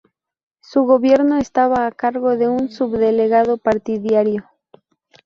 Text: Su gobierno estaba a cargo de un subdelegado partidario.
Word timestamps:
Su 0.61 0.85
gobierno 0.85 1.37
estaba 1.37 1.85
a 1.85 1.91
cargo 1.91 2.35
de 2.35 2.47
un 2.47 2.71
subdelegado 2.71 3.57
partidario. 3.59 4.49